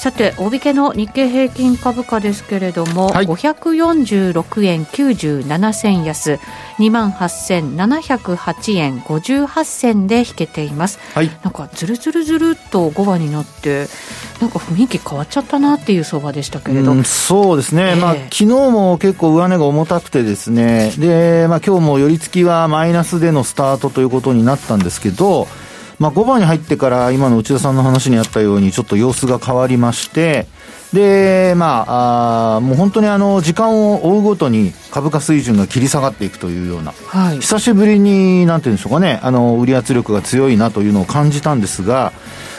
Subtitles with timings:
[0.00, 6.40] さて大引けの日経平均株価ですけれども、はい、546円97銭安。
[6.78, 13.86] 2万8708円58銭で引けています、はい、なんかずるずるずるっと5番になって
[14.40, 20.92] なんか雰囲気変わっちゃったなっていう相場でしたけれど、うん、そうですね、えー、まあ昨日も結構上値が重たくてですね。
[20.96, 25.46] で、まあ、今日も寄り付きはマイナスでのスタートということになったんですけど
[26.00, 30.46] まあ、5番に入ってから今の内田さんの話にあったようにちょっと様子が変わりまして、
[30.94, 42.12] で、まあ、あもう本当にあの、時間を追うごとに株価水準が切り下がっていくというような、はい、久しぶりに、なんていうんでしょうかね、あの、売り圧力が強いなというのを感じたんですが、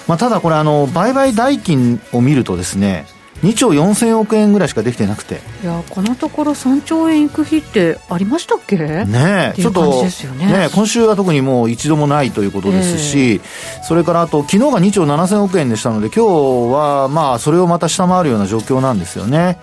[0.07, 3.07] まあ、ただこれあの、売買代金を見るとですね、
[3.43, 5.41] 2兆4000億円ぐらいしかできてなくて。
[5.63, 8.77] いやこのところ3兆円いく日ってありましたっけ？
[8.77, 10.69] ねちょっとね。
[10.73, 19.59] 今週は特にもう一度もないということですし、えー、それからあと昨日が2兆7000億円でしたので今日はまあそれをまた下回るような状況なんですよね。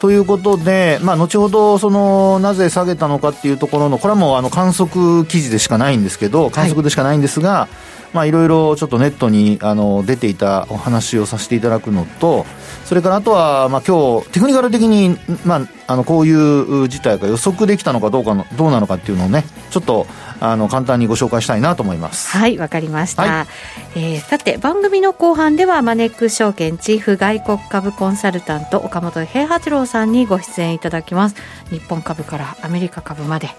[0.00, 7.68] ということで、まあ、後ほど、その、なぜ下げたのかっていうところの、これはもう、あの、観測記事でしかないんですけど、観測でしかないんですが、は
[8.09, 12.46] い、まあ、いろいろちょっとネットに、あの、出ていたお話をさせていただくのと、
[12.84, 20.06] それからあとは、まあ、今日、テクニカル的に、まあ、あの、こういう事態が予測できたのかどうかの、どうなのかっていうのをね、ちょっと、
[20.40, 22.36] あの簡単にご紹介したいなと思います。
[22.36, 23.46] はいわかりました、は
[23.94, 31.36] い、えー、さて番組の後半ではマネックス証券チーフ外国株コンサルタント岡本平八郎さんにご出演いただきます。
[31.68, 33.50] 日本株からアメリカ株まで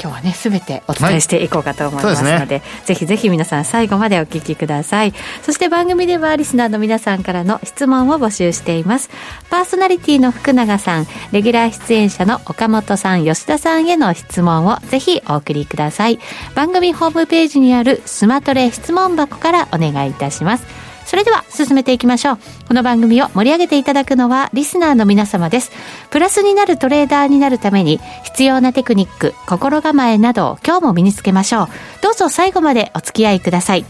[0.00, 2.46] 今日はねすべてお伝えしていこうかと思いますのではい。
[2.48, 5.12] でね、ぜひぜひ皆さん最後までお聞きください。
[5.42, 9.10] そして番組ではリスナーの皆さんからの質問を募集しています。
[9.50, 16.18] パーソナリティの福永さんレギュラー出演者の岡本さん吉田さんへの質問をぜひお送りください。
[16.54, 22.38] 番組ホームページにあるスマトレ質問箱からお願いいたしますそれでは進めていきましょう。
[22.68, 25.72] この番組を盛り上げていただくのはリスナーの皆様です。
[26.10, 31.68] プラスになるトレーダーになるために必要なテクニック、心構えなどを今日も身につけましょう。
[32.00, 33.84] どうぞ最後までお付き合いください。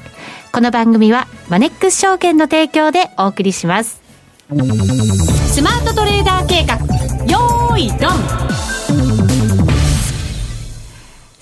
[0.51, 4.01] この番組はマネックス証券の提供でお送りします。
[4.49, 6.77] スマートトレーダー計画、
[7.27, 8.70] よーいドン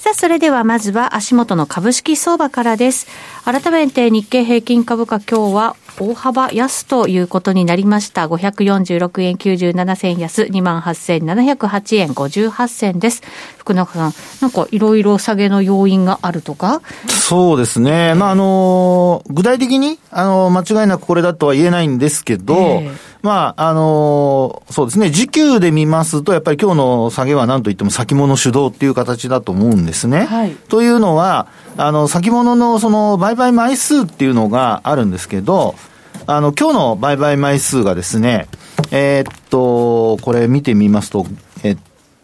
[0.09, 3.07] さあ、それではまずは足元の株式相場からです。
[3.45, 8.27] 改めて日経平均株価今日は大幅安ということになりました。
[8.27, 13.23] 546円97銭安、28,708円58銭です。
[13.69, 16.81] 福永さん、なんかいろいろ下げの要因があるとか？
[17.07, 18.15] そうですね。
[18.15, 22.91] まあ、あの、具体的に、あの、間違いなくこれだとは言えないんですけど、えー、
[23.21, 25.11] まあ、あの、そうですね。
[25.11, 30.25] 時給で見ますと、やっぱり今日の下げは何と言っても先物主導っていう形だと思うんですね。
[30.25, 35.75] はい、というのは、あの、先物のその売買枚数っていうのがあるんですけど、
[36.27, 38.49] あの、今日の売買枚数がですね、
[38.91, 41.27] えー、っと、これ見てみますと、
[41.63, 41.77] えっ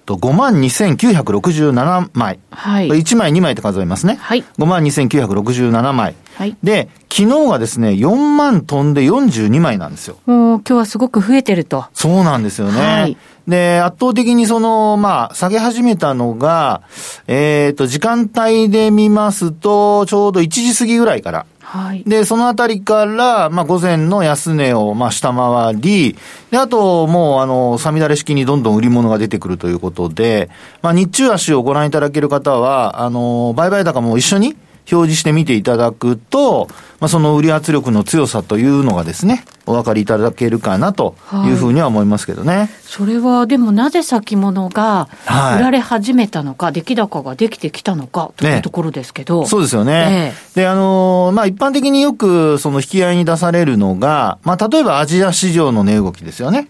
[0.04, 2.38] と、52,967枚。
[2.50, 2.88] はい。
[2.88, 4.16] 1枚2枚って数えますね。
[4.20, 4.44] はい。
[4.58, 6.14] 52,967枚。
[6.36, 6.56] はい。
[6.62, 10.16] で、昨日がですね、4万飛んで42枚なんですよ。
[10.26, 11.86] もう今日はすごく増えてると。
[11.94, 12.80] そうなんですよね。
[12.80, 13.16] はい。
[13.46, 16.82] で、圧倒的にその、まあ、下げ始めたのが、
[17.28, 22.04] えっ、ー、と、時間帯で見ますと、ちょうど1時過ぎぐらいから、はい。
[22.04, 26.14] で、そのあたりから、まあ、午前の安値を、まあ、下回り、
[26.50, 30.50] で、あと、もう、あの、さみだれ式にどんどん売り物が出てくるということで、
[30.82, 34.56] まあ、日中足をご覧いただける方は、あの、売買高も一緒に、
[34.92, 36.68] 表示してみていただくと、
[37.00, 42.56] まあ、その売り圧力の強さというのがですね、お分かりいただけるかなというふうには思いますけどね。
[42.56, 45.08] はい、それはでもなぜ先物が
[45.56, 49.42] 売られ始めたのか、はい、出来高ができてきたのかというところですけど。
[49.42, 50.34] ね、そうですよね。
[50.56, 56.68] えで、あのー、まあ、一般的によくその引き合いに出されるのが、まあ、例えばアジア市場の値動きですよね。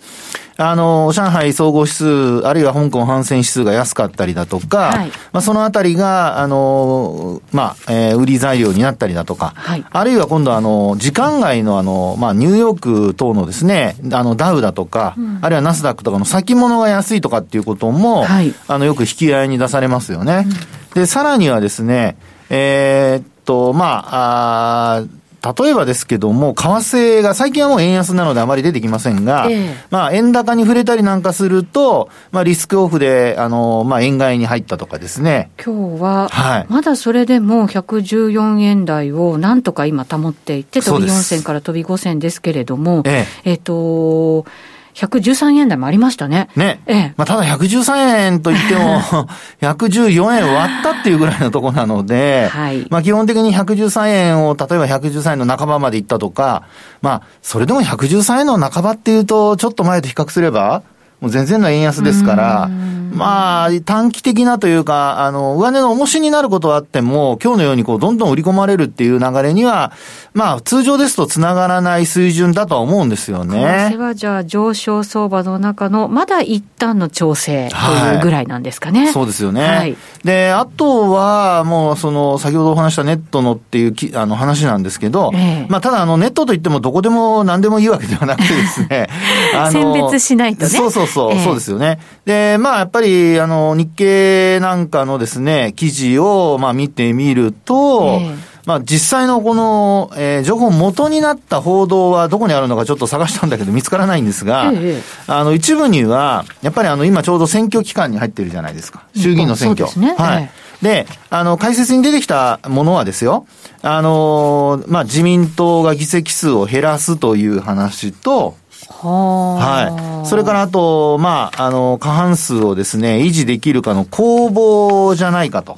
[0.57, 20.47] あの、上海総合指数、あるいは香港反戦指数が安かったりだとか、はい、まあ、そのあたりが、あの、まあ、えー、売り材料になったりだとか、はい、あるいは今度あの、時間外のあの、まあ、ニューヨーク等のですね、あの、ダウだとか、うん、あるいはナスダックとかの先物が安いとかっていうことも、はい、あの、よく引き合いに出されますよね。
[20.47, 22.17] うん、で、さらにはですね、
[22.49, 25.03] えー、っと、まあ、あ
[25.45, 35.51] 例えばですけども、為替が、最近はもう円安なのであまり出てきませんが、ええ、まあ、円高に触れたりなんかすると、まあ、リスクオフで、あの、まあ、円買いに入ったとかですね。
[35.63, 43.51] 今日は、はい、まだそれでも114円台をなんとか今保っていて、飛び4銭から飛び5銭ですけれども、ええ。
[43.51, 44.47] えっ、と、
[44.95, 46.49] 113円台もありましたね。
[46.57, 46.81] ね。
[46.87, 47.15] ええ。
[47.17, 49.01] まあ、ただ113円といっても、
[49.61, 52.87] 114円割ったっていうぐらいのところなので、はい。
[52.91, 56.63] まあ、基本的に113円を、例えば113円の半ばまで行ったとか、
[57.03, 60.83] まあ、それでも113円の半ばっていうと、ちょっと前と比較すれば、
[61.25, 62.69] もう全然の円安ですから、
[63.15, 69.93] まあ、短期的なというか、あの、上値の重しになることはあっても、今日のようにこう、どんどん売り込まれるっていう流れには、
[70.35, 73.89] まあ、通常ですと繋がらない水準だとは思うんですよね。
[73.93, 77.77] 為替はじゃあ、上昇相場の中の、まだ一旦の調整と
[78.17, 79.05] いうぐらいなんですかね。
[79.05, 79.63] はい、そうですよね。
[79.63, 89.09] はい、で、あとは、もう、その、先ほどお話したネットのっていうきあの話なんですけど、えまあ、ただ、あの、ネットといってもどこでも何でもいいわけではなくてですね、
[89.55, 90.71] あの、選別しないとね。
[90.71, 91.99] そうそうそう、えそうですよね。
[92.25, 109.05] で、まあ、やっぱり、あの、日経なんかのですね、記事を、まあ、見てみると、えまあ、実際のこの、えー、情報元になった報道はどこにあるのかちょっと探したんだけど見つからないんですが、ええ、あの、一部には、やっぱりあの、今ちょうど選挙期間に入ってるじゃないですか。
[109.15, 109.89] 衆議院の選挙。
[110.01, 110.51] ね、はい。
[110.83, 113.47] え、で、あの、解説に出てきたものはですよ、
[113.83, 118.57] あの、まあ、自民党が議席数を減らすという話と、
[118.89, 120.27] はい。
[120.27, 125.77] それからあと、まあ、あの、過半数をですね、維持できるかの攻防じゃないかと。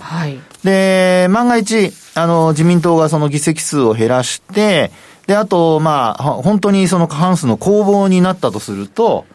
[0.00, 0.38] はい。
[0.64, 4.90] で、万が一、あの、自民党がその議席数を減らして、
[5.26, 9.26] で、あと、まあ、本当にその過半数の攻防になったとすると、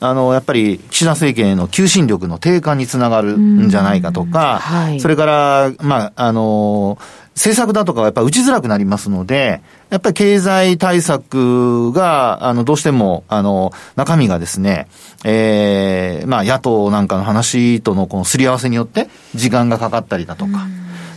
[0.00, 6.98] あの、やっぱり岸田政権への求心力の低下につながるんじゃないかとか、はい、それから、まあ、あの、
[7.34, 14.88] 政策だとかはやっぱり打ちづらくなりますので、やっぱり経済対策が、あの、どうしても、あの、中身がですね、
[15.22, 20.66] ええー、まあ、野党なんかの話とのこのすり合わせによって、時間がかかったりだとか、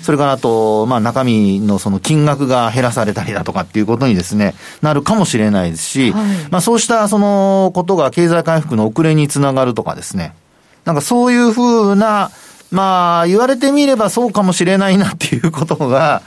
[0.01, 10.35] それからあと、まあ、中身のその金額が減らされたりだとかっていうことにですね、なるかもしれないですし、はい、まあ、そうしたそのことが経済回復の遅れにつながるとかですね、
[10.83, 12.29] なんかそういうふうな、
[12.71, 16.21] まあ、言われてみればそうかもしれないなっていうことが、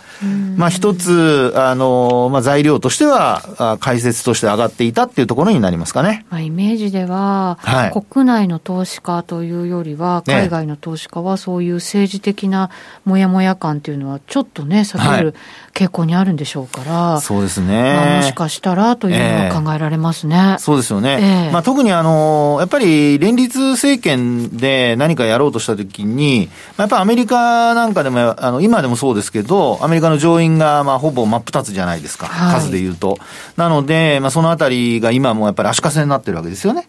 [0.57, 6.27] まあ一つ、あの、まあ材料としては、解説として上がっていたっていうところになりますかね。
[6.31, 12.71] まあイメージでは、はい、国内の投資家というよりは、海外の投資家はそういう政治的な
[13.05, 15.35] もやもや感っていうのは、ちょっとね、避ける
[15.75, 17.95] 傾向にあるんでしょうから、はい、そうですね。
[17.95, 20.37] まあ、もしかしたらというのは考えられますね。
[20.37, 21.19] えー、そうですよね。
[21.21, 32.27] えー、まあ特にあの、やっぱり連立政権で何かやろうとしたときに、まあ、やっぱりアメリカなんかでも、あの、今でもそうですけど、アメリカの上院が、まあ、ほぼ真っ二つじゃないですか。
[32.27, 33.19] はい、数で言うと。
[33.57, 36.89] なので、まあ、そのあたりが今もやっぱり足かせになってるわけですよね。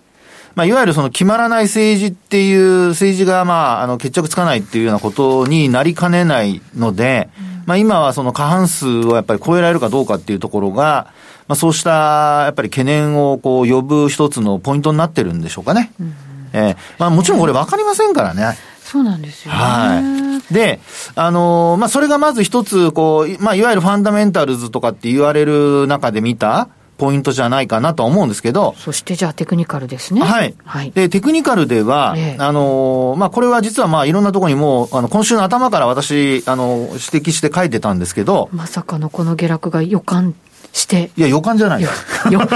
[0.56, 11.14] まあ、いわゆるその決まらない政治っていう、政治がまあ、あの、決着つかないっていうようなことになりかねないので、うん、まあ、今はその過半数をやっぱり超えられるかどうかっていうところが、
[11.48, 15.92] まあ、そうしたやっぱり懸念をこう呼ぶ一つのポイントになってるんでしょうかね。
[16.00, 16.14] うん、
[16.54, 18.56] えー、まあ、もちろんこれ分かりませんからね。
[18.84, 20.29] そうなんですよ、ね、はい。
[20.52, 20.80] で、
[21.16, 26.70] あのー、まあ、それがまず一つ、こう、まあ、いわゆるファンダメンタルズとかって言われる中で見た、
[27.00, 28.76] ポイントじゃないかなと思うんですけど。
[28.78, 30.22] そしてじゃあテクニカルですね。
[30.22, 30.54] はい。
[30.66, 38.50] はい、で、テクニカルでは、ええ、あの、まあ、これは実はまあ、いろんなところにも、あの、今週の頭から私、あの、指摘して書いてたんですけど。
[38.52, 40.36] まさかのこの下落が予感
[40.74, 41.12] して。
[41.18, 41.82] いや、予感じゃない。
[41.82, 41.90] よ
[42.30, 42.48] 予見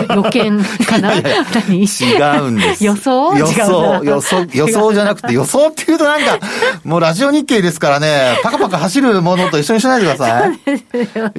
[0.86, 1.14] かな？
[1.16, 1.20] 違
[2.40, 2.86] うんです。
[2.86, 3.36] 予想？
[3.38, 6.40] 予想、予想、予想じゃなくて、予想っていうとなんか、
[6.84, 10.60] もうラジオ日経ですからね、パカパカ走るものと一緒にしないでください。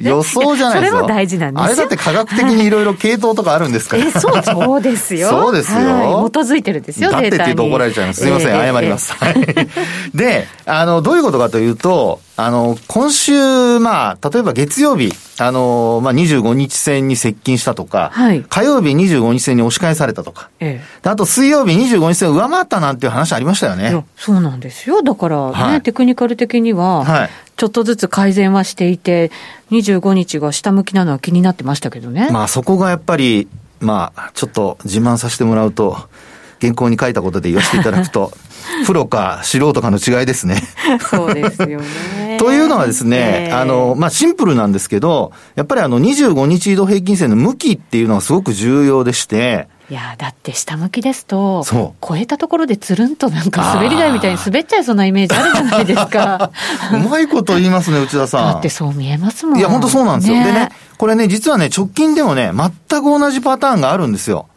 [0.01, 0.97] 予想じゃないですよ。
[0.97, 4.05] それも大事なんですあれだって科学的にいろいろ系統とかあるんですから。
[4.05, 5.29] え、そう、そうですよ。
[5.29, 6.29] そうですよ。
[6.31, 8.21] 基づいてるんですよ、だってって言うと怒られちゃいます。
[8.21, 9.13] すいません、謝ります。
[10.13, 24.03] で、あの、どういうことかというと、あの、今週、まあ、例えば月曜日、あの、まあ、25日線に接近したとか、はい、火曜日25日線に押し返されたとか、ええ、あと水曜日25日線を上回ったなんていう話ありましたよね。
[24.17, 25.01] そうなんですよ。
[25.01, 29.31] だからね、はい、テクニカル的には、はい、ちょっとずつ改善はしていて、
[29.71, 32.29] 25日が下向きなのは気になってましたけどね。
[32.31, 33.47] まあ、そこがやっぱり、
[33.79, 36.09] まあ、ちょっと自慢させてもらうと、
[36.61, 38.31] 原稿に書いたことで言わせていただくと、
[38.85, 40.61] プロか素人かの違いですね。
[41.09, 42.37] そうですよね。
[42.39, 51.63] というのはですね、えー、あの、まあ、シンプルなんですけど、やっぱりあの25日移動平均線の向きっていうのがすごく重要でして、いやだって下向きですと、
[52.01, 56.49] 超えたところでつるんとなんか滑り台みたいに滑っちゃいそうなイメージあるじゃないですか。
[56.91, 58.53] うまいこと言いますね、内田さん。
[58.53, 59.59] だってそう見えますもん。
[59.59, 60.37] いや、本当そうなんですよ。
[60.39, 64.47] ねでね、これね、実はね、直近でもね、全く同じパターンがあるんですよ。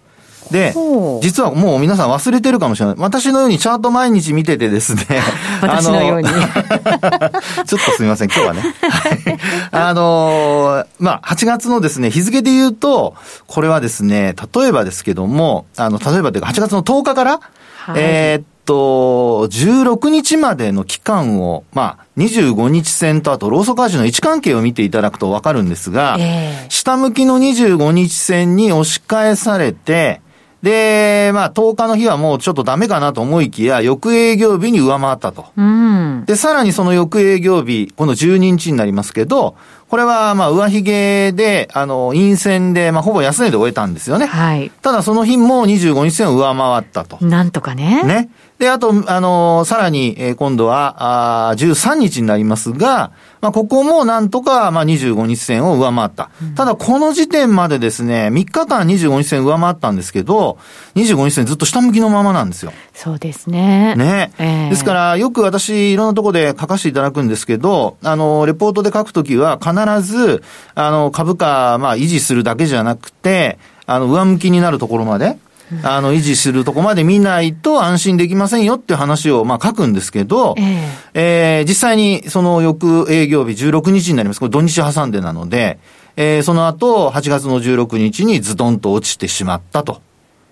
[0.50, 0.74] で
[1.20, 2.94] 実はもう皆さん忘れてるかもしれない。
[2.98, 5.04] 私のようにチャート毎日見ててですね。
[5.62, 6.38] 私のようにあの
[7.64, 8.60] ちょっとすみません、今日はね。
[8.60, 9.38] はい
[9.70, 13.14] あのーまあ、8月のですね、日付で言うと、
[13.46, 17.40] これはですね、例えばですけども、あの、例えばというか、8月の10日から、
[17.78, 30.20] はいえーっと、16日までの期間を、まあ、25日線とあとローソク足の位置関係を見ていただくとわかるんですが、ええ下向きの25日線に押し返されて、
[30.62, 35.46] で、まあ、10日の日はもうちょっとダメかなと思いきや、翌営業日に上回ったと。
[35.56, 36.24] うん。
[36.26, 39.56] で、さらにその翌営業日、この12日になりますけど、
[39.88, 44.26] これは、まあ、上髭で、あの、陰線で、まあ、ほぼ安値で終えたんですよね。
[44.26, 44.70] はい。
[44.82, 47.24] ただ、その日も25日線を上回ったと。
[47.24, 48.02] なんとかね。
[48.02, 48.28] ね。
[48.58, 56.30] で、あと、あのさらに、えー今度は、あー13日になりますが、まあ、ここもなんとか、まあ、25日線を上回った。
[56.56, 60.58] ただ、この時点までですね、3日間25日線上回ったんですけど、
[60.96, 62.72] 25日線ずっと下向きのままなんですよ。
[62.94, 63.94] そうですね。
[63.94, 64.32] ね。
[64.38, 69.72] ええですから、よく私、いろんなところで書かせていただくんですけど、あの、レポートで書くときは、必
[70.02, 70.42] ず、
[70.74, 75.38] あの、株価、まあ、維持するだけじゃなくて、あの、上向きになるところまで、
[75.82, 84.40] あの、維持するところまで見ないと安心できませんよっていう話を、まあ、書くんですけど、えええー実際にその翌営業日16日になります。
[84.40, 85.78] これ土日挟んでなので、
[86.16, 90.00] えーその後、8月の16日にズドンと落ちてしまったと。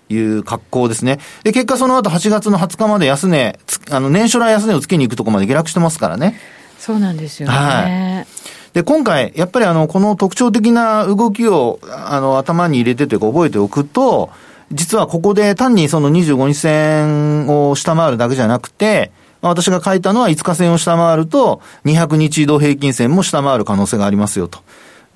[0.09, 1.19] いう格好ですね。
[1.43, 6.39] で、結果その後8月の20日まで安値、つあの、年初来安値をつけに行くところまで下落してますからね。
[6.79, 7.53] そうなんですよね。
[7.53, 14.29] はで、今回、やっぱりあの、この特徴的な動きを、あの、頭に入れてというか覚えておくと、
[14.71, 24.59] 実はここで単にその25日線を下回るだけじゃなくて、まあ私が書いたのは5日線を下回ると、200日移動平均線も下回る可能性がありますよと。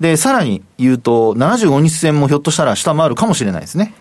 [0.00, 3.94] で、さらに言うと、75日線もひょっとしたら下回るかもしれないですね。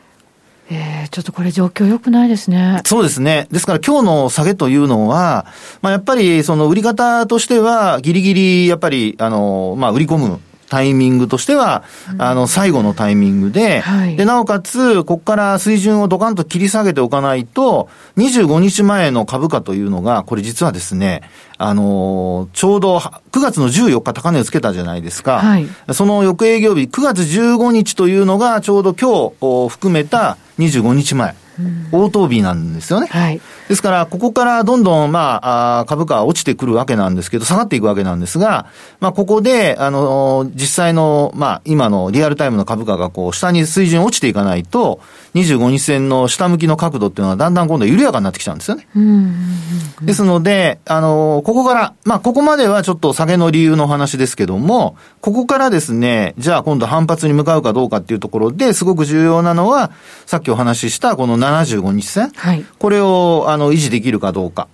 [0.70, 2.82] ええちょっとこれ状況良くないですね。
[2.86, 3.48] そうですね。
[3.52, 5.46] ですから今日の下げというのは、
[5.82, 10.40] まあやっぱりその売り方としては、ギリギリやっぱり、あの、まあ売り込む。
[10.72, 11.84] タイミングとしては、
[12.18, 21.24] あの、最後のタイミングで、はいで、なおかつ、ここから水準をドカンと切り下げておかないと、25日前の株価というのが、これ実はですね、
[21.58, 25.40] あの、ちょうど9月の14日高値をつけたじゃないですか。
[25.40, 31.36] はいその翌営業日、9月15日というのが、ちょうど今日を含めた25日前。
[31.92, 33.08] 応答日なんですよね。
[33.08, 33.42] はい。
[33.72, 38.66] ですから、ここからどんどん、まあ、あー株価は落ちてくるわけなんですけど、下がっていくわけなんですが、
[39.00, 45.00] まあ、ここで、あのー、実際の、まあ、今のリアルタイムの株価がこう、下に水準落ちていかないと、
[45.36, 48.86] 25日線の下向きの角度っていうのはだんだん今度緩やかになってきちゃうんですよね。
[50.02, 59.92] ですので、あのーここから、まあ、ここまではちょっと下げの理由のお話ですけども、ここからですね、じゃあ今度反発に向かうかどうかっていうところですごく重要なのは、
[60.26, 62.32] さっきお話ししたこの75日線。
[62.36, 62.66] はい。
[62.80, 64.68] これを、あの、の維持できるかどうか。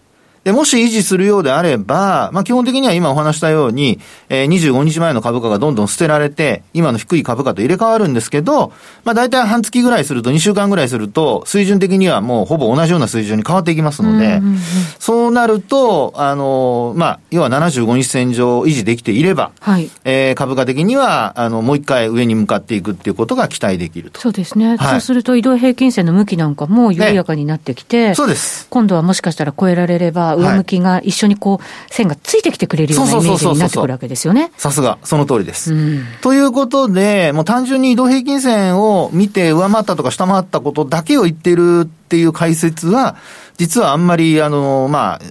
[0.48, 4.00] で、もし維持するようであれば、まあ、基本的には今お話したように、
[4.30, 8.72] えー、25日前の株価がどんどん捨てられて、今の低い株価と入れ替わるんですけど、
[9.04, 14.58] まあ、大体半月ぐらいすると、2週間ぐらいすると、水準的にはもうほぼ同じような水準に変わっていきますので、うんうんうん
[15.00, 19.90] そうなると、あの、まあ、要は75日線上維持できていれば、はい。
[20.04, 24.20] えー株価的には、あの、もう一回上に向かっていくっていうことが期待できると。
[24.20, 24.76] そうですね。
[24.76, 28.68] はいそうすると移動平均線の向きなんかも緩やかになってきて、そうです。
[28.70, 34.52] 今度はもしかしたら超えられれば、い上向きが一緒にこう、線がついてきてくれるようなイメージになってくるわけですよね。
[34.58, 35.74] さすが、その通りです。
[35.74, 36.06] うん。
[36.22, 43.16] ということで、もう単純に移動平均線を見て上回ったとか下回ったことだけを言ってるっていう解説は、
[43.58, 45.22] 実はあんまり、あの、まあ、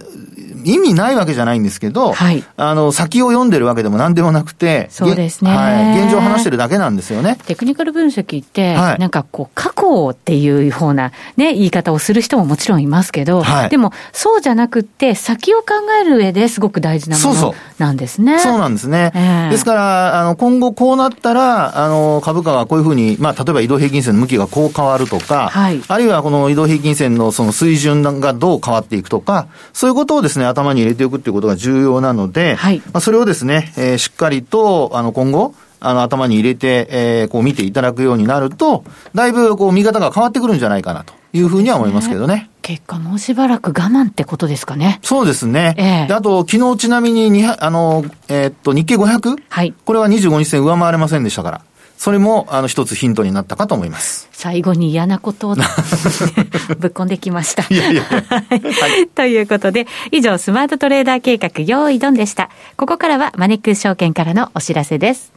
[0.64, 6.02] 意味ないわけじゃないんですけど、はいあの、先を読んでるわけでも何でもなくて、そうですねげはい。
[6.02, 7.38] 現状を話してるだけなんですよね。
[7.46, 15.66] テクニカル分析って、はいなんかこう、過去っていうようなね、言い方をする人ももちろんいますけど、はいでも、そうじゃなくって、先を考
[16.00, 18.38] える上ですごく大事なものなんですね。
[18.38, 19.12] そうなんですね。
[19.14, 38.84] ええですから、あの、今後こうなったら、あの、株価がこういうふうに、まあ、例えば移動平均線の向きがこう変わるとか、はいあるいはこの移動平均線のその水準がどう変わっていくとか、そういうことをですね、頭に入れておくっていうことが重要なので、はいまあ、それをですね、えーしっかりと、あの、今後、あの、頭に入れて、えーこう見ていただくようになると、
[39.14, 42.50] だいぶ、こう、見方が変わってくるんじゃないかなというふうには思いますけどね。
[42.62, 44.98] 結果、もうしばらく我慢ってことですかね。
[45.02, 45.74] そうですね。
[45.76, 49.36] ええであと、昨日ちなみにに、あの、えーっと、日経 500?
[49.48, 49.74] はい。
[49.84, 51.60] これは25日線上回れませんでしたから。
[51.96, 54.28] それも、あの、一つヒントになったかと思います。
[54.32, 55.64] 最後に嫌なことを ぶっ
[56.92, 57.64] 込んできました。
[57.74, 59.08] いやいやはい。
[59.08, 62.50] ということで、以上、スマートトレーダー計画、用意ドンでした。
[62.76, 65.32] ここからは、マネックス証券からのお知らせです。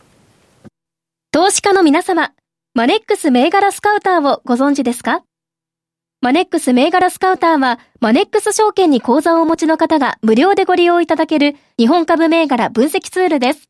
[1.32, 2.32] 投資家の皆様、
[2.74, 5.24] マネックス銘柄スカウターをご存知ですか？
[6.22, 13.70] マネックス銘柄スカウターは、マネックス証券に口座をお持ちの方が無料でご利用いただける日本株銘柄分析ツールです。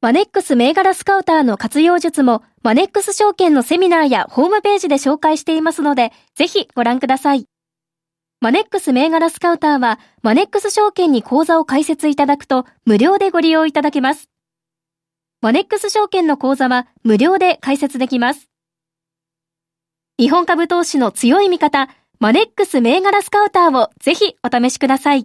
[0.00, 7.46] マネックス銘柄スカウターの活用術も、マネックス証券のセミナーやホームページで紹介していますので、ぜひご覧ください。
[8.40, 14.30] マネックス銘柄スカウターは、マネックス証券に口座を開設いただくと、無料でご利用いただけます。
[15.40, 18.48] マネックス証券の口座は、無料で開設できます。
[20.16, 21.88] 日本株投資の強い味方、
[22.20, 25.24] マネックス銘柄スカウターをぜひお試しください。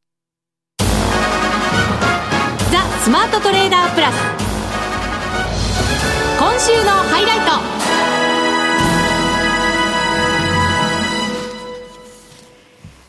[3.01, 4.15] スマートトレーダープラス
[6.37, 7.71] 今週のハイライト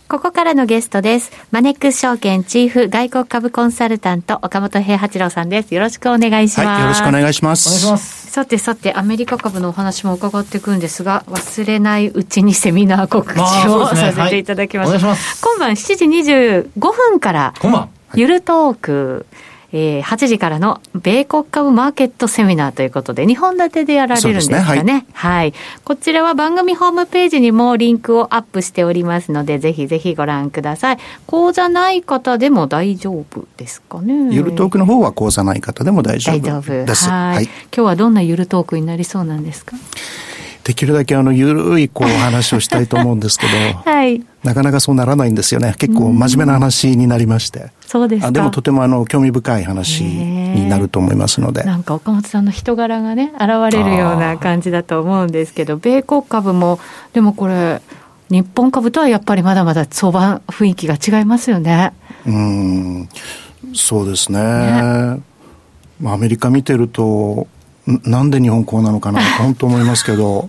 [0.08, 1.30] ここからのゲストです。
[1.50, 5.74] マネックス証券チーフ外国株コンサルタント岡本平八郎さんです。
[5.74, 6.66] よろしくお願いします。
[6.66, 7.68] はい、よろしくお願いします。
[7.68, 8.30] お願いします。
[8.30, 14.92] さてさて、アメリカ株のお話も伺っていくんですが、忘れないうちにセミナー告知を、ね、させていただきます。
[14.92, 19.26] はい、ます今晩7時25分から、今晩、ゆるトーク、
[19.72, 24.82] えー、8時からの米国株マーケットセミナーということで、2本立てでやられるんですかね。
[24.82, 25.54] ねはい、はい。
[25.84, 30.98] こちらは番組ホームページにもリンクをアップしておりますので、ぜひぜひご覧ください。
[31.26, 34.34] 講座ない方でも大丈夫ですかね。
[34.34, 36.50] ゆるトークの方は講座ない方でも大丈夫です。
[36.50, 37.10] 大丈夫。
[37.10, 37.44] はい。
[37.44, 39.76] 今日はどんなゆるトークになりそうなんですか？
[40.64, 43.52] できるだけあの、ゆるいこう話をしたいと思うんですけど、
[43.90, 44.22] はい。
[44.42, 45.74] なかなかそうならないんですよね。
[45.78, 47.70] 結構真面目な話になりまして。
[47.86, 48.32] そうですか。
[48.32, 51.62] でもとてもあの、興味深い話になると思いますので。
[51.62, 56.80] なんか岡本さんの人柄がね、現れるような感じだと思うんですけど、米国株も、
[57.12, 57.80] でもこれ、
[58.30, 61.92] 日本株とはやっぱりまだまだ相場雰囲気が違いますよね。
[62.26, 63.08] うん、
[63.74, 64.40] そうですね。
[64.40, 65.20] ね
[66.04, 67.46] アメリカ見てると、
[67.86, 70.48] なんで日本こうなのかな本当思いますけど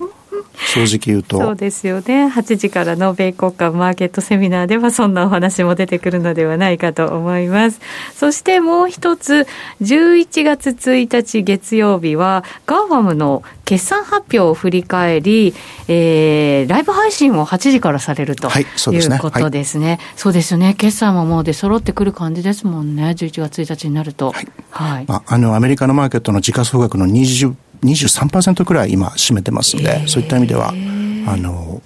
[0.55, 1.37] 正直言うと。
[1.37, 2.27] そうですよね。
[2.27, 7.79] 8時からの米国間マーケットセミナーではそんなお話も出てくるのではないかと思います。
[8.15, 9.47] そしてもう一つ
[9.81, 15.53] 11月1日月曜日は GAFAM の決算発表を振り返り、
[15.87, 20.73] えー、ライブ配信を8時からされると、はい、そういうことですね、はい、そうですよね。
[20.75, 23.15] 決算ももうで揃ってくる感じですもんね。
[23.17, 24.31] 11月1日になると。
[24.31, 25.05] はい、はい。
[25.07, 31.81] まあ、あのアメリカのマーケットの時価総額の20 23%くらい今占めてますんで、そういった意味では、あの、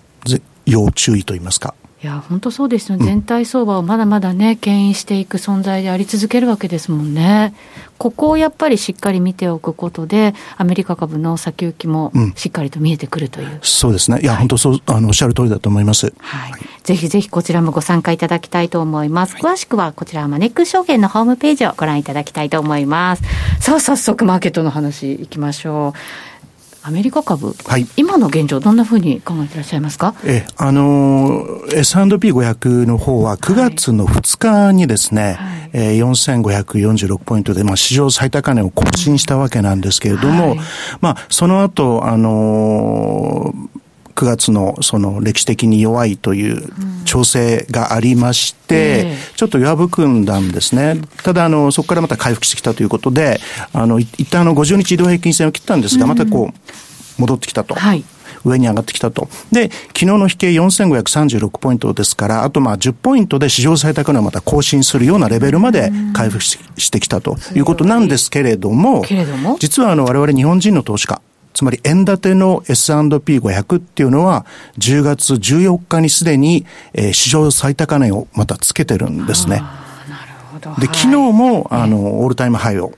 [0.66, 1.74] 要注意と言いますか。
[2.04, 7.56] いや、本当そうですよ、ね、全体相場をまだまだね、牽引していく存在であり続けるわけですもんね。
[7.98, 13.48] ここをやっぱりしっかり見ておくことで、アメリカ株の先行きもしっかりと見えてくるという。
[13.48, 14.20] うん、そうですね。
[14.22, 16.14] いや、はい、本当そう、あの、おっしゃる通りだと思います。
[16.20, 16.52] はい。
[16.84, 19.36] ぜひぜひこちらもご参加いただきたいと思います。
[19.36, 23.24] 詳しくはこちらマネックス証券のホームページをご覧いただきたいと思います。
[23.60, 26.00] さあ、早速マーケットの話いきましょう。
[26.88, 30.16] アメリカ株、はい、今の現状、どんなふうに考えていらっしゃいますか？
[30.24, 40.60] えあの S&P500 の方は9月の2日にですね、はい、えー、4546ポイントで、まあ、史上最高値を更新したわけなんですけれども、はい、
[41.02, 43.77] まあ、その後、あのー
[44.18, 46.64] 9月のその歴史的に弱いという
[47.06, 51.00] 調整がありまして、ちょっと弱含んだんですね。
[51.24, 53.40] ただ、あの、そこからまた回復してきたということで、
[53.74, 57.76] あの、一旦あの50日移動平均線を切ったんですが、またこう、戻ってきたと。
[57.76, 58.04] はい
[58.46, 59.28] 上に上がってきたと。
[59.52, 69.04] で、昨日の引け4536ポイントですから、あとまあ10ポイントで史上最高値をまた更新するようなレベルまで回復してきたということなんですけれども、
[69.60, 71.22] 実はあの我々日本人の投資家、
[71.58, 74.46] つまり円建ての S&P500 っていうのは、
[74.78, 79.64] 10月14日にすでに、えー、史上最高値をまたつけてるんですね。
[80.78, 82.94] で、昨日も、あの、オールタイムハイを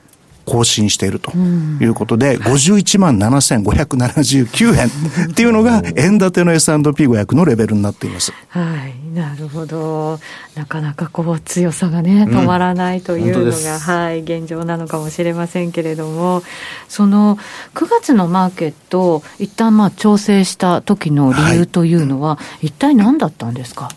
[0.50, 4.88] 更新しているということで、うん、51万7579円
[5.30, 8.32] っていうのが、円建ての S&P500 のレベルになっています。
[8.48, 10.18] はい、なるほど。
[10.56, 16.42] なかなかこう、強さがね、止まらないというのが、うん、はい、現状なのかもしれませんけれども、
[16.88, 17.38] その、
[17.74, 23.88] 9月のマーケット、一旦まあ調整した時の理由というのは、はい、一体何だったんですか？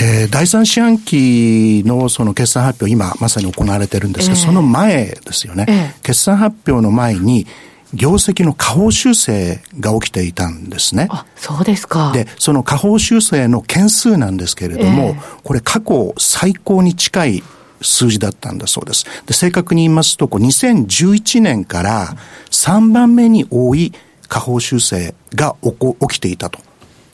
[0.00, 7.46] えー、第三四半期のその決算発表、今まさに行われてるんですが、えー、その前ですよね、えー、決算発表の前に、
[7.94, 11.08] 業績の下方修正が起きていたんですね。
[11.10, 12.12] あ、そうですか。
[12.12, 17.42] で、その下方修正の件数なんですけれども、えー、これ過去最高に近い
[17.80, 19.04] 数字だったんだそうです。
[19.26, 22.16] で、正確に言いますと、こう2011年から
[22.50, 23.92] 3番目に多い
[24.28, 26.60] 下方修正が起きていたと。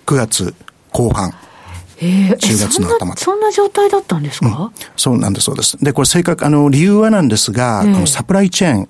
[0.06, 0.54] 9月
[0.90, 1.32] 後半。
[2.00, 5.82] えー、10月の頭そんな状態だったんですか、うん、そうなんです、そうです。
[5.82, 8.88] で、これ正確、あの、理由はなんですが、えー、このサプライチェーン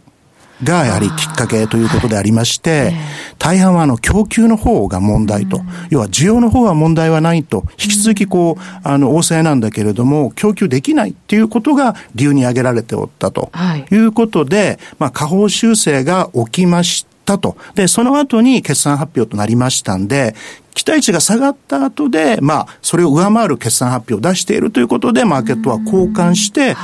[0.62, 2.92] がやはりきっかけということでありまして、
[3.38, 13.50] 大半はあの供給の方が問題と、要は需要の方は問題はないと、引き続きこう、あの、旺盛なんだけれども、供給できないっていうことが理由に挙げられておったと
[13.90, 13.96] い。
[13.96, 17.38] うことで、まあ、下方修正が起きました。
[17.38, 17.56] と。
[17.74, 20.34] で、その後に決算発表となりましたんで、
[20.74, 26.76] 期待値が下がった後で、まあ、それを上回る決算発表を出しているということで、マーケットは交換して、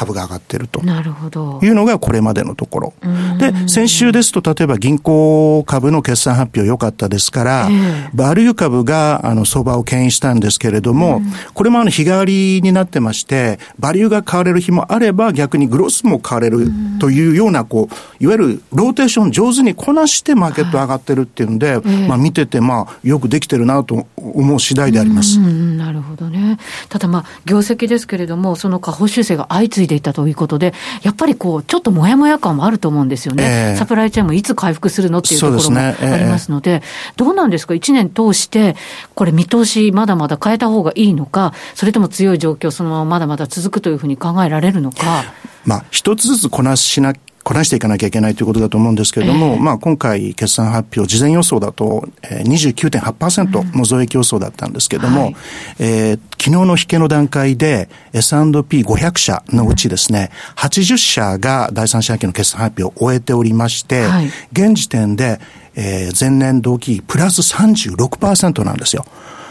[0.00, 0.80] 株が上がってると。
[0.80, 2.94] いうのがこれまでのところ。
[3.38, 25.38] で、先週ですと、例えば銀行株の決算発表良かったですから、えー、バリュー株があの相場を牽引したんですけれども、うん、これもあの日替わりになってまして、バリューが買われる日もあれば、逆にグロスも買われるというような、こう、いわゆるローテーション上手にこなしてマーケット上がってるっていうんで、はい、まあ見てて、まあよくできてるなと思う次第であります。
[25.38, 26.58] なるほどね。
[26.88, 30.72] ただまあ、業績ですけれども、その下方修正が相次いでいたということで、
[31.02, 33.72] やっぱりこう、ちょっともやもや感もあると思うんですよね。
[33.72, 38.76] えー、サプライチェーンもいつ回復するのっていうところもありますので、でねえー、どうなんですか、1年通して、
[39.14, 45.24] これ見通しまだまだ変えた方がいいのか、それとも強い状況、そのまままだまだ続くというふうに考えられるのか？
[45.64, 47.14] まあ、一つずつこなしな
[47.50, 55.36] こなしていかなきゃいけないということだと思うんですけれども、えー、まあ今回決算発表、事前予想だと、えー、29.8%の増益予想だったんですけれども、うんはい、
[55.80, 65.40] えー、昨日の引けの段階で S&P500 社のうちですね、うん、80社が第三四半期の決算発表を終えておりまして、はい、現時点で、
[65.74, 69.04] えー、前年同期プラス36%なんですよ。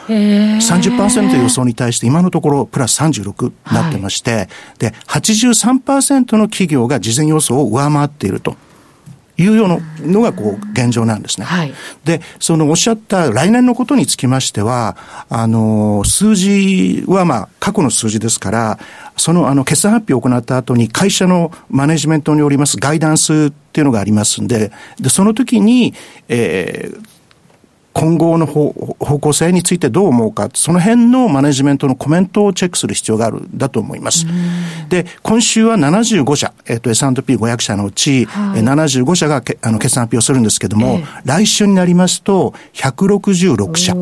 [0.09, 8.55] 30%予想に対して今のところプラス36になってまして、はい、で、83%の企業が事前予想を上回っていると。
[9.41, 11.45] いうようなのがこう現状なんですね。
[11.45, 14.97] はい、で、そのおっしゃった来年のことにつきましては、
[15.29, 18.79] あの、数字はまあ過去の数字ですから、
[19.15, 25.93] そのあの決算発表を行った後に会社のマネジメントによりますガイダンスっていうのがありますんで、で、その時に、
[26.27, 27.18] えー、
[27.93, 28.71] 今後の方
[29.19, 34.25] 向性についてどう思うか、その辺のマネジメントのコメントをチェックする必要がある、だと思います。
[34.89, 43.93] で、今週は75社、えっ、と、S&P500 社のうち、はい、75社があの決算発表するんですけども、えー、来週になりますと、166社。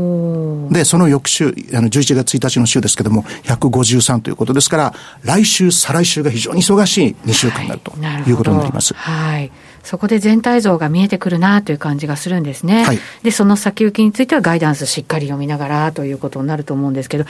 [0.74, 7.94] で、その翌週、あの、11月1日の週ですけども、153ということですから、来週、再来週が非常に忙しい2週間になると
[8.30, 8.94] いうことになります。
[8.94, 9.34] はい。
[9.34, 9.52] はい
[9.88, 12.84] そこで全体像が見えてくるなという感じがするんですね。
[12.84, 17.24] はい、で、その先行きについてはガイダンスしっかり読みながらということになると思うんですけど、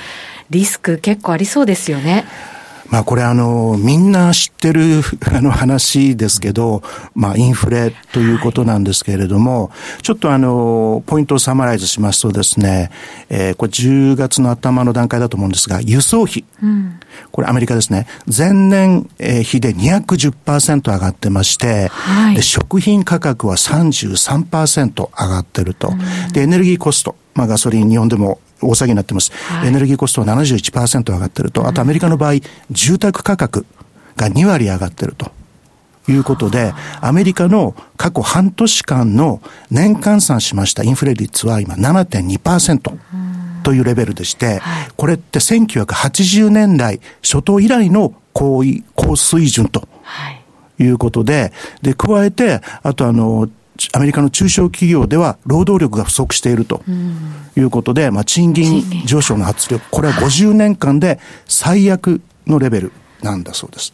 [0.50, 2.26] リスク結構ありそうですよね。
[2.90, 5.02] まあこれあの、みんな知ってる
[5.34, 6.82] あの話ですけど、
[7.16, 9.72] まあインフレということなんですけれども、
[10.02, 12.92] ちょっとあの、ポイントをサマライズしますとですね、
[13.30, 16.46] えー、これ10月の頭の段階だと思うんですが、輸送費。
[16.64, 17.00] うん、
[17.32, 18.08] これアメリカですね。
[18.26, 19.08] 前年
[19.44, 21.92] 比で210%上がってまして、
[22.42, 25.90] 食品価格は33%上がってると。
[25.90, 27.16] うん、で、エネルギーコスト。
[27.34, 29.32] まあガソリン日本でも大騒ぎになってます。
[29.32, 31.68] はい、エネルギーコストは71%上がってると。
[31.68, 32.34] あとアメリカの場合、
[32.72, 33.66] 住宅価格
[34.16, 35.32] が2割上がってると。
[36.10, 42.98] いうことで、アメリカの過去半年間の年換算しましたインフレ率は今7.2%。
[43.64, 44.62] というレベルでして、
[44.96, 48.64] これって1980年代初頭以来の高
[48.96, 49.86] 高水準と
[50.80, 53.50] いうことで、で、加えて、あとあの、
[53.94, 56.84] アメリカの中小企業では労働力が不足していると
[57.56, 63.94] いうことで、まあ、賃金上昇の圧力、これは50年間で最悪のレベルなんだそうです。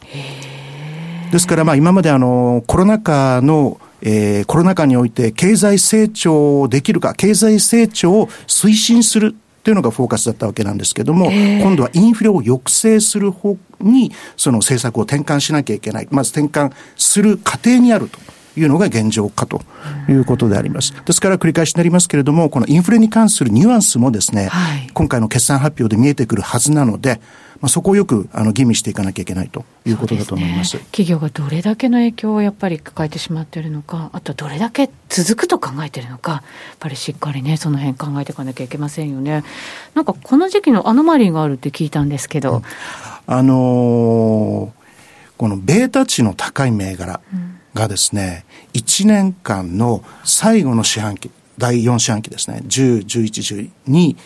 [1.32, 16.08] ですから、まあ、今まであの、コロナ禍のえー、コロナ禍において経済成長できるか、経済成長を推進するというのがフォーカスだったわけなんですけども、今度はインフレを抑制する方に、その政策を転換しなきゃいけない。
[16.10, 18.18] まず転換する過程にあると。
[18.56, 19.62] いうのが現状かと
[20.08, 20.94] いうことであります。
[21.04, 27.20] ですから繰り返しになりますけれども、このインフレに関するニュアンスもですね、はい、今回の決算発表で見えてくるはずなので、
[27.60, 36.42] まあ、そこをよくあの吟味していかなきゃいけないということだと思います、ね、企業がどれだけの影響をやっぱり抱えてしまっているのか、あとどれだけ続くと考えているのか、やっ
[36.78, 39.44] ぱりしっかりね、その辺考えていかなきゃいけませんよね。
[39.94, 42.56] なんかこの時期のアノマリーがあるって聞いたんですけど。
[42.56, 42.62] うん、
[43.34, 44.70] あのー、
[45.36, 47.20] このベータ値の高い銘柄
[47.74, 54.16] がですね、うん、1年間の最後の四半期、第4四半期ですね、10、11、12、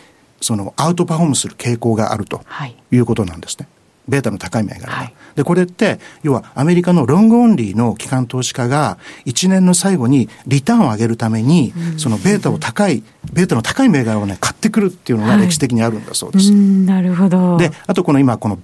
[0.41, 2.43] そのアウトパフォームする傾向があると
[2.91, 3.67] いうことなんですね。
[3.67, 3.69] は
[4.09, 16.51] い、ベータの高い銘柄が、はい、で、これって、要はアメリカのロングオンリーの機関投資家が1年の最後にリターンを上げるために、そのベータを高い、ベータの高い銘柄をね、買ってくるっていうのが歴史的にあるんだそうです。
[16.51, 17.57] はい、なるほど。
[17.57, 18.59] で、あとこの今、この、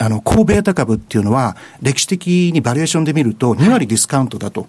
[0.00, 4.66] あの、高ベータ株っていうのは、歴史的にバリエーションで見ると2割ディスカウントだと。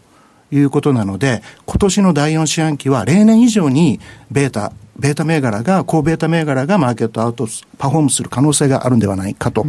[0.54, 9.65] いうことなので、今年の第4四半期は例年以上にベータ、ベータ銘柄が、高ベータ銘柄がマーケットアウトパフォームする可能性があるんではないかと。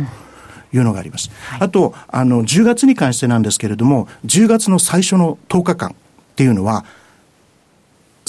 [0.74, 1.30] いうのがあります。
[1.44, 5.94] はい、あと、あの、10月に関してなんですけれども、10月の最初の10日間っ
[6.34, 6.86] ていうのは、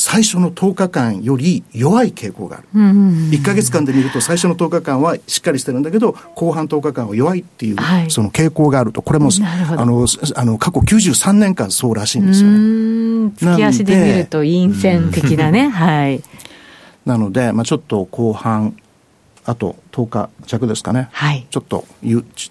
[0.06, 2.68] 最初の10日間より弱い傾向がある。
[2.74, 7.78] 1か月間で見ると最初の10日間はしっかりしてるんだけど、後半10日間は弱いっていう、
[8.10, 9.30] その傾向があると、これも、
[9.78, 13.32] あの、あの、過去93年間そうらしいんですよね。
[13.38, 15.70] 月足で見ると陰線的なね。
[15.70, 16.22] はい。
[17.06, 18.76] なので、まあちょっと後半、
[19.46, 21.08] あと10日弱ですかね。
[21.14, 21.48] はい。
[21.50, 21.86] ちょっと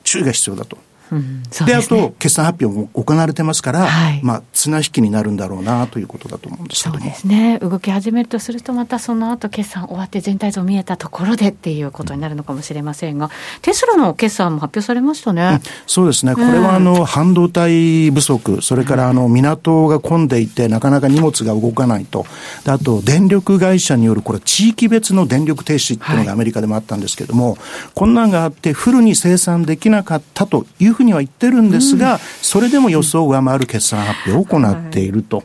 [0.05, 0.79] 注意が必要だと。
[1.13, 7.59] で、ね、あと、決算発表も行われてますから、はい、まあ、綱引きになるんだろうなということだと思うんですけどそうですね。
[7.59, 15.43] 動き始めるとすると、またその後、決算終わって全体像見えたところでっていうことになるのかもしれませんが、テスラの決算も発表されましたね。
[15.43, 16.35] うん、そうですね。
[16.35, 22.27] これは、あの、半導体不足、それから、あの、港が混んでいて、なかなか荷物が動かないと。
[22.67, 27.59] あと、電力会社による、これ、地域別の電力停止っていうのがアメリカでもあったんですけども、はい、
[27.95, 35.45] こんなんがあって、フルに生産できなかったというふうには言ってるんですが、うん、それでも予想を上回る決算発表を行っていると。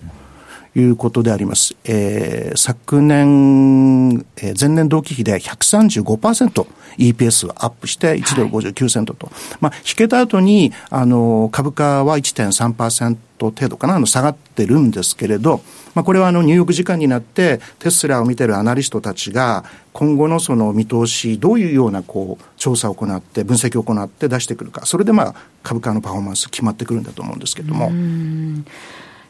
[0.80, 1.76] いうことであります。
[1.86, 9.28] えー、昨年、えー、前年同期比で 135%EPS アップして1ドル59セントと。
[9.28, 15.62] はい、まあ、引けた後に、あの、株価は1.3%程度かな、あの、下がってるんですけれど、
[15.96, 19.64] まあ、これはあの、ニューヨーク時間になって、テスラを見てるアナリストたちが、
[19.94, 27.92] 今後のその見通し、どういうようなこう、調査を行って、分析を行って出してくるか、それでまあ、株価のパフォーマンス決まってくるんだと思うんですけれども。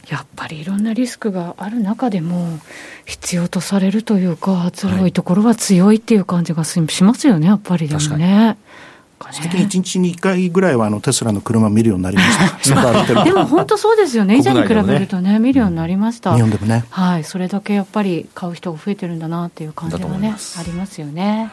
[0.10, 2.60] やっぱりいろんなリスクがある中でも、
[3.06, 8.58] 必要とされるというか、強いところは強いっていう感じがしますよね、やっぱりでもね。
[9.32, 13.24] 素敵に1日に1回ぐらいはあのテスラの車見るようになりました。
[13.24, 14.38] でも本当そうですよね。
[14.38, 16.36] 以前に比べるとね、見るようになりました。
[16.36, 16.86] 日本でもね。
[16.92, 17.24] はい。
[17.24, 21.52] それだけやっぱり買う人が増えてるんだなっていう感じはね、ありますよね。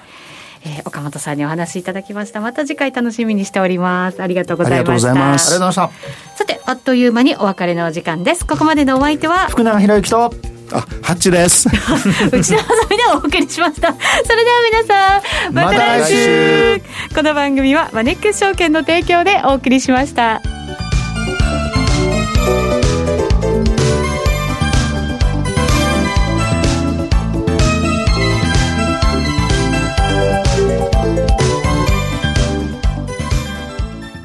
[0.65, 2.41] えー、岡本さんにお話しいただきました。
[2.41, 4.23] また次回楽しみにしております。
[4.23, 5.11] ありがとうございました。
[5.11, 5.91] ありがとうございました。
[6.37, 8.47] さて、あっという間にお別れのお時間です。
[8.47, 10.33] ここまでのお相手は、福永博之と、
[10.73, 11.69] あ、ハッチです。
[12.33, 13.93] 内田さみでお送りしました。
[13.93, 16.15] それでは皆さん、また来週。
[16.15, 20.41] ま、来週この番組はマネックス証券の提供でお送りしました。